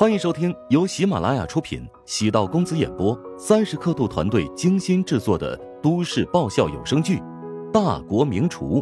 [0.00, 7.18] 欢迎收听由喜马拉雅出品、喜道公子演播、三十刻度团队精心制作的都市爆笑有声剧
[7.70, 8.80] 《大国名厨》，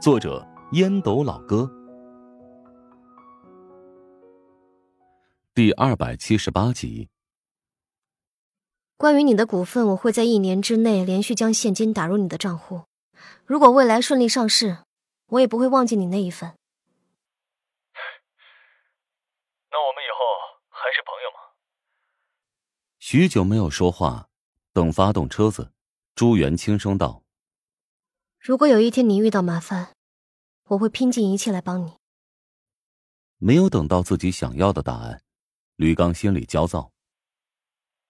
[0.00, 1.68] 作者烟斗老哥，
[5.52, 7.08] 第二百七十八集。
[8.96, 12.82] 关于你的股份，我会在一年之内连续将现金打入你的账户。
[13.44, 14.76] 如果未来顺利上市，
[15.30, 16.52] 我也不会忘记你那一份。
[19.74, 20.03] 那我们
[20.84, 21.38] 还是朋友吗？
[22.98, 24.28] 许久没有说话，
[24.74, 25.72] 等发动车子，
[26.14, 27.24] 朱元轻声道
[28.38, 29.96] ：“如果有一天你遇到麻烦，
[30.64, 31.96] 我会拼尽一切来帮你。”
[33.40, 35.24] 没有等到自己想要的答案，
[35.76, 36.92] 吕刚心里焦躁。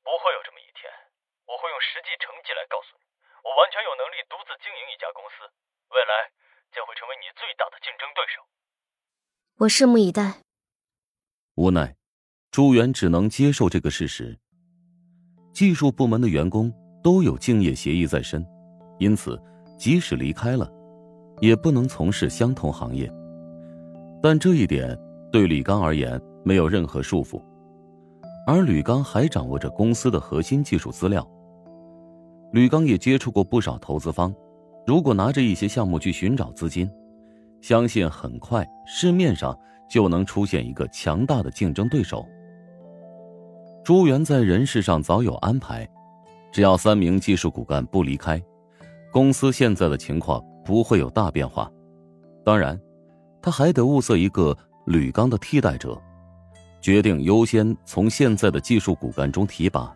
[0.03, 0.91] 不会有这么一天，
[1.47, 3.07] 我会用实际成绩来告诉你，
[3.47, 5.47] 我完全有能力独自经营一家公司，
[5.95, 6.27] 未来
[6.75, 8.43] 将会成为你最大的竞争对手。
[9.63, 10.43] 我拭目以待。
[11.55, 11.95] 无奈，
[12.55, 14.39] 朱元只能接受这个事实。
[15.53, 18.47] 技术部门的员工都有竞业协议在身，
[19.01, 19.37] 因此
[19.77, 20.71] 即使离开了，
[21.41, 23.13] 也不能从事相同行业。
[24.23, 24.97] 但这一点
[25.33, 27.43] 对李刚而言没有任何束缚，
[28.47, 31.29] 而吕刚还掌握着公司的核心技术资料。
[32.53, 34.33] 吕刚也接触过不少投资方，
[34.87, 36.89] 如果拿着一些项目去寻找资金，
[37.61, 39.59] 相信很快市面上。
[39.87, 42.27] 就能出现一个强大的竞争对手。
[43.85, 45.87] 朱元在人事上早有安排，
[46.51, 48.43] 只要三名技术骨干不离开，
[49.13, 51.71] 公司现在的情况不会有大变化。
[52.43, 52.81] 当然，
[53.43, 56.01] 他还得物色一个吕刚的替代者，
[56.81, 59.95] 决定优先从现在的技术骨干中提拔。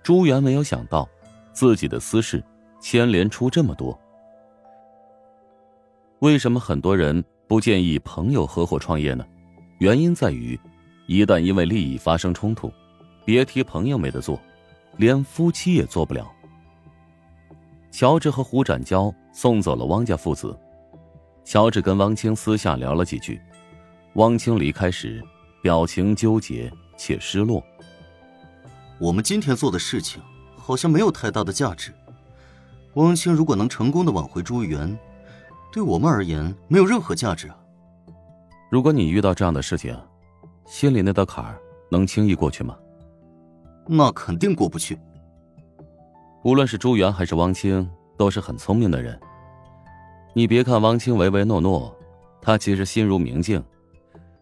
[0.00, 1.08] 朱元没有想到，
[1.52, 2.40] 自己的私事
[2.80, 3.98] 牵连出这么多。
[6.20, 7.22] 为什么很多人？
[7.46, 9.26] 不建议朋友合伙创业呢，
[9.80, 10.58] 原因在于，
[11.06, 12.72] 一旦因为利益发生冲突，
[13.24, 14.40] 别提朋友没得做，
[14.96, 16.30] 连夫妻也做不了。
[17.90, 20.58] 乔治和胡展娇送走了汪家父子，
[21.44, 23.40] 乔治跟汪清私下聊了几句，
[24.14, 25.22] 汪清离开时，
[25.62, 27.62] 表情纠结且失落。
[28.98, 30.22] 我们今天做的事情
[30.56, 31.92] 好像没有太大的价值，
[32.94, 34.96] 汪清如果能成功的挽回朱元。
[35.72, 37.56] 对我们而言没有任何价值啊！
[38.70, 39.98] 如果你遇到这样的事情，
[40.66, 41.60] 心里那道坎儿
[41.90, 42.76] 能轻易过去吗？
[43.86, 44.98] 那肯定过不去。
[46.42, 49.18] 无论是朱元还是汪清，都是很聪明的人。
[50.34, 51.94] 你别看汪清唯唯诺诺，
[52.40, 53.62] 他其实心如明镜，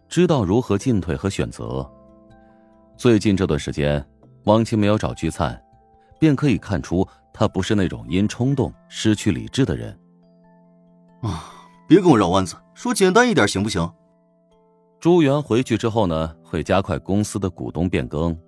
[0.08, 1.88] 知道如何进退和选择。
[2.96, 4.04] 最近这段时间，
[4.44, 5.60] 汪清没有找聚灿，
[6.18, 9.96] 便可以看出他不是那种因冲动失去理智的人。
[11.22, 11.52] 啊！
[11.88, 13.92] 别跟我绕弯子，说简单一点行不行？
[15.02, 18.38] 朱元回去之后呢，会加快公司的股东变更，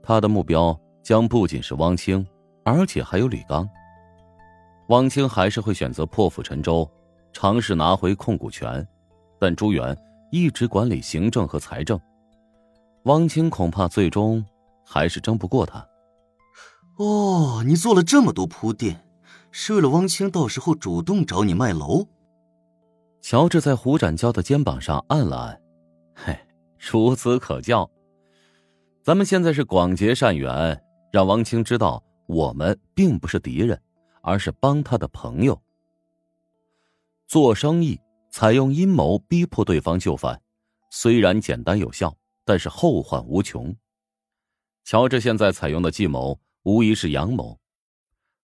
[0.00, 2.24] 他的目标将不仅是汪清，
[2.64, 3.68] 而且还有李刚。
[4.90, 6.88] 汪清还是会选择破釜沉舟，
[7.32, 8.86] 尝试拿回控股权，
[9.40, 9.98] 但朱元
[10.30, 12.00] 一直管理行政和财政，
[13.06, 14.44] 汪清恐怕最终
[14.86, 15.84] 还是争不过他。
[16.98, 19.04] 哦，你做了这么多铺垫。
[19.50, 22.06] 是为了汪清到时候主动找你卖楼。
[23.20, 25.59] 乔治在胡展娇的肩膀上按了按，
[26.24, 26.38] 嘿，
[26.78, 27.90] 孺子可教。
[29.02, 30.78] 咱们现在是广结善缘，
[31.10, 33.80] 让王清知道我们并不是敌人，
[34.22, 35.60] 而是帮他的朋友。
[37.26, 37.98] 做生意
[38.30, 40.40] 采用阴谋逼迫对方就范，
[40.90, 42.14] 虽然简单有效，
[42.44, 43.74] 但是后患无穷。
[44.84, 47.58] 乔治现在采用的计谋无疑是阳谋。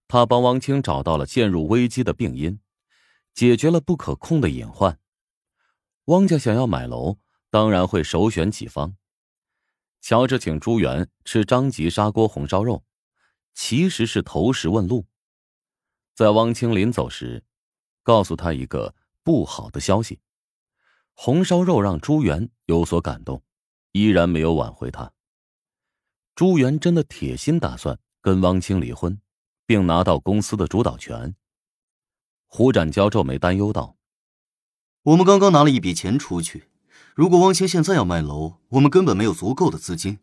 [0.09, 2.59] 他帮王清找到了陷入危机的病因，
[3.35, 4.99] 解决了不可控的隐患。
[6.07, 7.17] 汪家想要买楼，
[7.51, 8.97] 当然会首选己方。
[10.01, 12.85] 乔治请朱元吃张吉砂锅红烧肉，
[13.55, 15.07] 其实是投石问路。
[16.15, 17.45] 在汪清临走时，
[18.03, 20.21] 告诉他一个不好的消息：
[21.15, 23.43] 红烧肉让朱元有所感动，
[23.93, 25.13] 依然没有挽回他。
[26.35, 29.21] 朱元真的铁心打算跟汪清离婚。
[29.69, 31.35] 并拿到公司的主导权。
[32.47, 33.99] 胡展娇皱眉担忧道
[35.03, 36.71] ：“我们刚刚拿了一笔钱出去，
[37.17, 40.19] 如果汪清现在要卖楼，我们根本没有足够的资金。”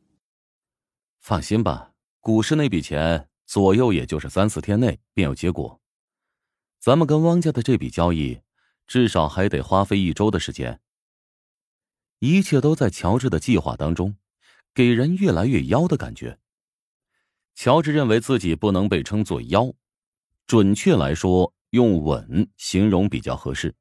[1.20, 5.82] 放心吧，股市那笔钱左右也就是三四天内便有结果。
[6.80, 8.42] 咱们跟汪家的这笔交易，
[8.86, 10.82] 至少还得花费一周的时间。
[12.20, 14.16] 一切都在乔治的计划当中，
[14.72, 16.38] 给人越来越妖的感觉。
[17.56, 19.74] 乔治认为自己不能被称作妖，
[20.46, 23.74] 准确来说，用稳形容比较合适。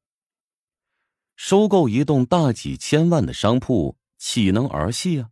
[1.37, 5.31] 收购一栋大几千万的商铺，岂能儿戏啊？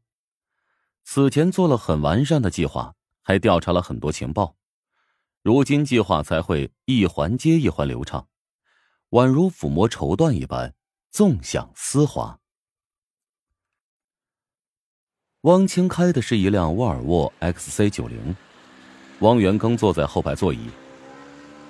[1.04, 4.56] 此前做了很完善的计划，还调查了很多情报，
[5.42, 8.28] 如今计划才会一环接一环流畅，
[9.10, 10.74] 宛如抚摸绸缎一般，
[11.10, 12.38] 纵享丝滑。
[15.42, 18.36] 汪清开的是一辆沃尔沃 XC 九零，
[19.20, 20.68] 汪元庚坐在后排座椅。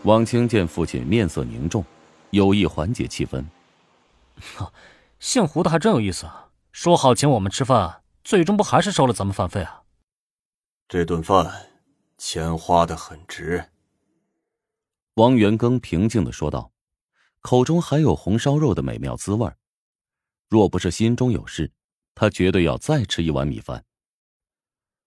[0.04, 1.84] 汪清见父亲面色凝重，
[2.30, 3.44] 有意缓解气氛。
[5.18, 6.30] 姓胡的还真有意思，
[6.72, 9.82] 说好请我们吃饭，最终不还是收了咱们饭费啊？
[10.88, 11.70] 这顿饭，
[12.18, 13.70] 钱花的很值。
[15.14, 16.72] 汪元庚平静的说道，
[17.40, 19.52] 口中还有红烧肉的美妙滋味
[20.48, 21.72] 若不是心中有事。
[22.12, 23.82] 他绝对要再吃一碗米饭。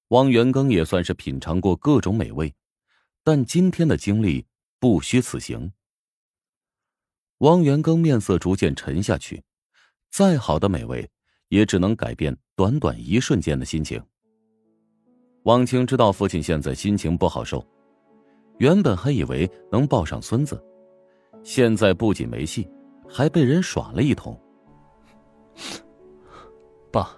[0.07, 2.55] 汪元庚也算是品尝过各种美味，
[3.23, 4.47] 但今天的经历
[4.79, 5.73] 不虚此行。
[7.39, 9.43] 汪元庚面色逐渐沉下去，
[10.11, 11.09] 再好的美味，
[11.49, 14.01] 也只能改变短短一瞬间的心情。
[15.43, 17.65] 汪清知道父亲现在心情不好受，
[18.59, 20.63] 原本还以为能抱上孙子，
[21.43, 22.69] 现在不仅没戏，
[23.09, 24.39] 还被人耍了一通。
[26.91, 27.09] 爸，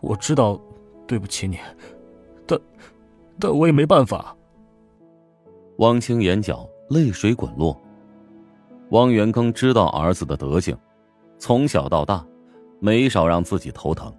[0.00, 0.62] 我知道
[1.08, 1.58] 对不起你，
[2.46, 2.60] 但
[3.40, 4.36] 但我也没办法。
[5.78, 7.76] 汪清眼角泪水滚落。
[8.90, 10.74] 汪元庚知道儿子的德行，
[11.38, 12.24] 从小到大，
[12.80, 14.10] 没少让自己头疼。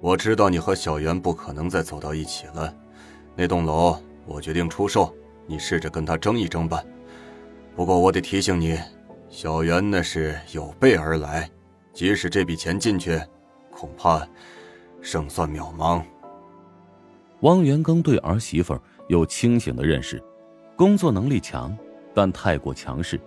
[0.00, 2.74] 我知道你和小袁不可能再走到一起了，
[3.36, 5.14] 那栋楼我决定出售，
[5.46, 6.82] 你试着跟他争一争吧。
[7.76, 8.78] 不过我得提醒你，
[9.28, 11.48] 小袁那是有备而来。
[11.92, 13.20] 即使这笔钱进去，
[13.70, 14.26] 恐怕
[15.02, 16.02] 胜算渺茫。
[17.40, 18.74] 汪元庚对儿媳妇
[19.08, 20.20] 有清醒的认识，
[20.76, 21.76] 工作能力强，
[22.14, 23.20] 但太过强势。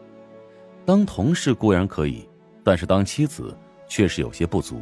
[0.87, 2.25] 当同事固然可以，
[2.63, 3.53] 但是当妻子
[3.89, 4.81] 却是有些不足。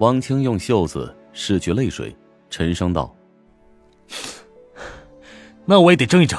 [0.00, 2.14] 汪清用袖子拭去泪水，
[2.50, 3.16] 沉声道
[5.64, 6.38] ：“那我也得争一争。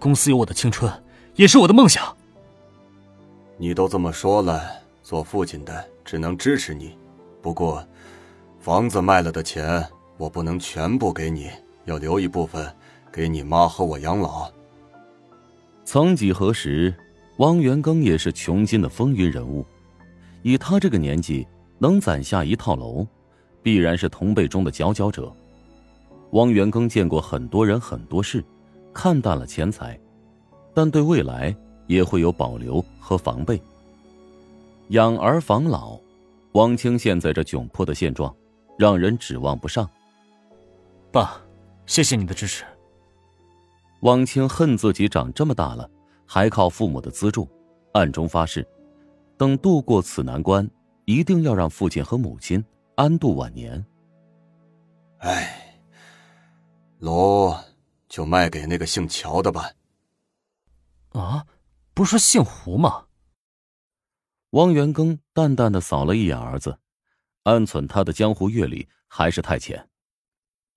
[0.00, 0.92] 公司有我的青春，
[1.36, 2.16] 也是我的梦想。
[3.56, 4.60] 你都这么说了。”
[5.04, 6.98] 做父亲的只能支持你，
[7.40, 7.86] 不过，
[8.58, 9.82] 房子卖了的钱
[10.16, 11.48] 我不能全部给你，
[11.84, 12.70] 要留一部分
[13.12, 14.50] 给你妈和我养老。
[15.84, 16.92] 曾几何时，
[17.38, 19.64] 汪元庚也是穷尽的风云人物，
[20.42, 21.46] 以他这个年纪
[21.78, 23.06] 能攒下一套楼，
[23.62, 25.32] 必然是同辈中的佼佼者。
[26.32, 28.44] 汪元庚见过很多人很多事，
[28.92, 29.98] 看淡了钱财，
[30.74, 31.54] 但对未来
[31.86, 33.60] 也会有保留和防备。
[34.88, 35.96] 养儿防老，
[36.52, 38.34] 汪清现在这窘迫的现状，
[38.76, 39.88] 让人指望不上。
[41.12, 41.40] 爸，
[41.86, 42.64] 谢谢你的支持。
[44.00, 45.88] 汪清恨自己长这么大了，
[46.30, 47.48] 还靠父母的资助，
[47.94, 48.64] 暗中发誓，
[49.38, 50.68] 等度过此难关，
[51.06, 52.62] 一定要让父亲和母亲
[52.96, 53.82] 安度晚年。
[55.20, 55.80] 哎，
[56.98, 57.56] 楼
[58.10, 59.70] 就卖给那个姓乔的吧。
[61.12, 61.46] 啊，
[61.94, 63.06] 不是姓胡吗？
[64.50, 66.78] 汪元庚淡淡的扫了一眼儿子，
[67.44, 69.88] 暗忖他的江湖阅历还是太浅。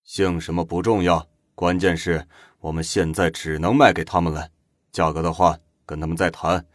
[0.06, 2.26] 姓什么不重要，关键是
[2.60, 4.50] 我们现在只能卖给他们了。
[4.92, 6.66] 价格的话，跟他们再谈。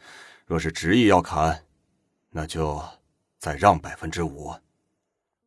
[0.46, 1.64] 若是执意要砍，
[2.30, 2.80] 那就
[3.38, 4.52] 再让百分之五。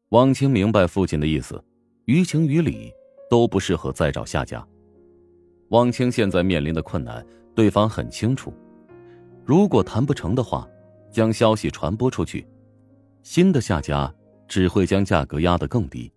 [0.10, 1.64] 汪清明白父亲的意思，
[2.06, 2.92] 于情于理
[3.30, 4.66] 都不适合再找下家。
[5.70, 8.54] 汪清现在面临的困难，对方很清楚。
[9.46, 10.68] 如果谈不成的话，
[11.12, 12.48] 将消息传播出去，
[13.24, 14.14] 新的下家
[14.48, 16.12] 只会将价格压得更低。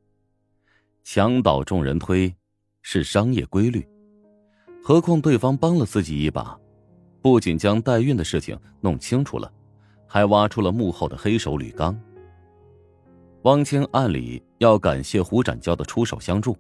[1.05, 2.35] 墙倒众人推，
[2.83, 3.87] 是商业规律。
[4.85, 6.59] 何况对方帮了自己一把，
[7.21, 9.51] 不仅将代孕的事情弄清楚了，
[10.09, 11.97] 还挖出了幕后的黑手吕刚。
[13.43, 16.57] 汪清按理要感谢胡展娇的出手相助，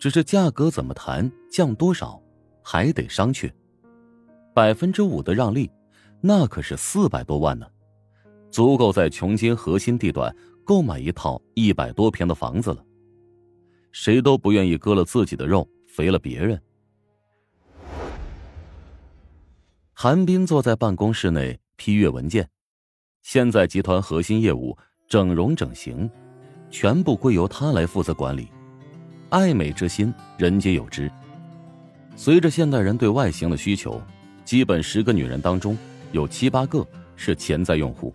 [0.00, 2.20] 只是价格怎么谈，降多少，
[2.60, 3.48] 还得商榷。
[4.52, 5.70] 百分之五的让利。
[6.20, 7.66] 那可是四百多万呢，
[8.50, 10.32] 足够在琼京核心地段
[10.64, 12.84] 购买一套一百多平的房子了。
[13.90, 16.60] 谁都不愿意割了自己的肉，肥了别人。
[20.02, 22.48] 韩冰坐在办公室内批阅文件，
[23.22, 24.76] 现在集团核心业务
[25.08, 26.10] 整容整形，
[26.72, 28.48] 全部归由他来负责管理。
[29.28, 31.08] 爱美之心，人皆有之。
[32.16, 34.02] 随着现代人对外形的需求，
[34.44, 35.78] 基本十个女人当中。
[36.10, 38.12] 有七八个是潜在用户，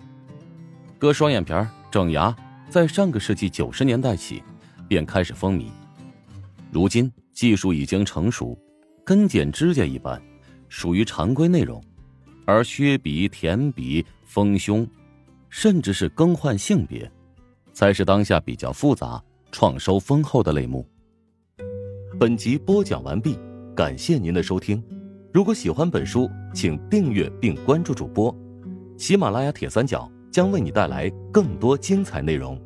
[0.99, 1.53] 割双眼皮、
[1.89, 2.35] 整牙，
[2.69, 4.43] 在上个世纪九十年代起
[4.89, 5.67] 便开始风靡。
[6.69, 8.59] 如今技术已经成熟，
[9.05, 10.21] 跟剪指甲一般，
[10.69, 11.83] 属于常规内容。
[12.45, 14.87] 而削鼻、填鼻、丰胸，
[15.49, 17.11] 甚至是更换性别，
[17.73, 19.21] 才是当下比较复杂、
[19.51, 20.87] 创收丰厚的类目。
[22.17, 23.37] 本集播讲完毕，
[23.75, 24.81] 感谢您的收听。
[25.33, 28.33] 如果喜欢本书，请订阅并关注主播。
[28.97, 32.59] 喜马拉雅铁三角将为你带来更多精彩内容。